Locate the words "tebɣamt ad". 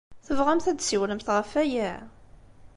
0.25-0.75